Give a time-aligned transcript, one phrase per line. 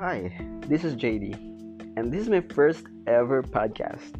[0.00, 0.32] Hi,
[0.66, 1.34] this is JD,
[1.98, 4.14] and this is my first ever podcast.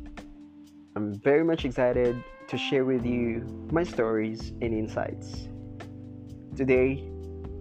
[0.94, 5.48] I'm very much excited to share with you my stories and insights.
[6.54, 7.08] Today,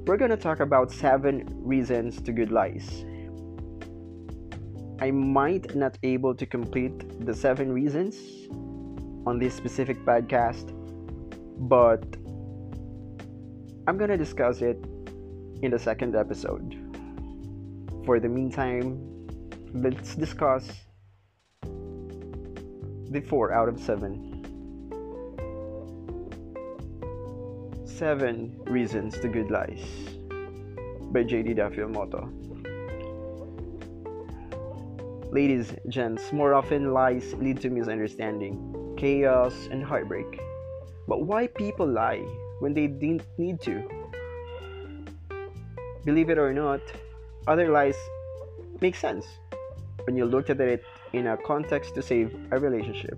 [0.05, 3.05] we're to talk about seven reasons to good lies.
[5.00, 8.18] I might not able to complete the seven reasons
[9.26, 10.76] on this specific podcast,
[11.70, 12.04] but
[13.88, 14.75] I'm to discuss it
[15.61, 16.89] in the second episode.
[18.10, 18.98] For the meantime,
[19.72, 20.66] let's discuss
[21.62, 24.42] the 4 out of 7.
[27.86, 29.86] 7 Reasons to Good Lies
[31.14, 31.54] by J.D.
[31.54, 32.28] Duffield Motto.
[35.32, 40.42] Ladies, gents, more often lies lead to misunderstanding, chaos, and heartbreak.
[41.08, 42.26] But why people lie
[42.60, 43.88] when they didn't need to?
[46.06, 46.82] Believe it or not,
[47.48, 47.95] other lies
[48.82, 49.26] make sense
[50.06, 53.18] when you look at it in a context to save a relationship.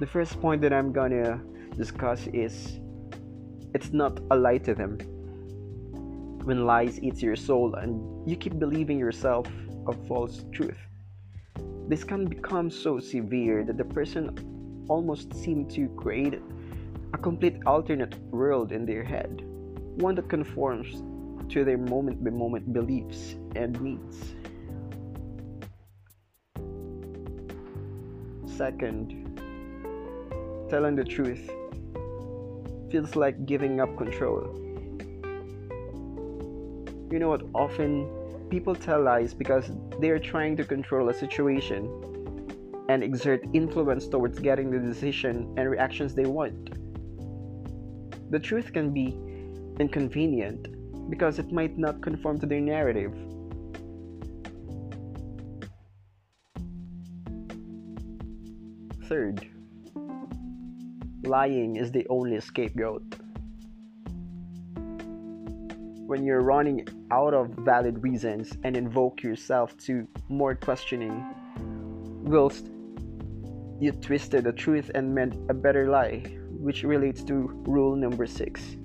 [0.00, 1.40] The first point that I'm gonna
[1.76, 2.80] discuss is
[3.74, 4.98] it's not a lie to them.
[6.44, 9.46] When lies eats your soul and you keep believing yourself
[9.86, 10.78] a false truth.
[11.88, 16.40] This can become so severe that the person almost seem to create
[17.14, 19.42] a complete alternate world in their head,
[19.96, 21.02] one that conforms
[21.50, 24.34] to their moment by moment beliefs and needs.
[28.56, 29.40] Second,
[30.68, 31.50] telling the truth
[32.90, 34.58] feels like giving up control.
[37.10, 37.42] You know what?
[37.54, 41.88] Often people tell lies because they are trying to control a situation
[42.88, 46.70] and exert influence towards getting the decision and reactions they want.
[48.30, 49.18] The truth can be
[49.78, 50.68] inconvenient
[51.08, 53.12] because it might not conform to their narrative.
[59.08, 59.46] Third,
[61.24, 63.02] lying is the only scapegoat.
[66.06, 71.24] When you're running out of valid reasons and invoke yourself to more questioning,
[72.24, 72.70] whilst
[73.80, 77.34] you twisted the truth and meant a better lie, which relates to
[77.66, 78.76] rule number six,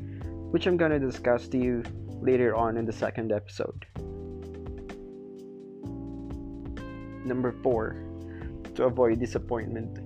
[0.52, 1.84] which I'm gonna discuss to you
[2.22, 3.86] later on in the second episode.
[7.26, 7.98] Number four,
[8.76, 10.00] to avoid disappointment.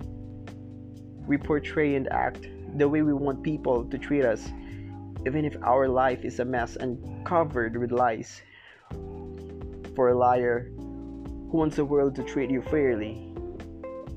[1.26, 4.48] We portray and act the way we want people to treat us,
[5.26, 8.42] even if our life is a mess and covered with lies.
[9.94, 13.32] For a liar who wants the world to treat you fairly,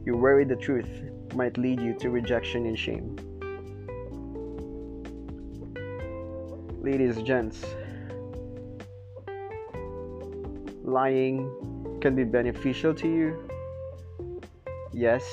[0.06, 0.90] you worry the truth
[1.36, 3.18] might lead you to rejection and shame.
[6.82, 7.66] Ladies, gents,
[10.86, 11.50] lying
[12.00, 13.50] can be beneficial to you?
[14.94, 15.26] Yes,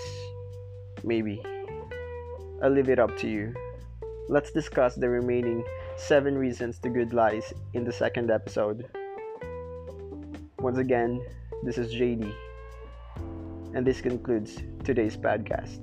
[1.05, 1.43] maybe.
[2.63, 3.55] I'll leave it up to you.
[4.29, 5.65] Let's discuss the remaining
[5.97, 8.87] 7 reasons to good lies in the second episode.
[10.59, 11.21] Once again,
[11.65, 12.33] this is JD,
[13.75, 15.81] and this concludes today's podcast.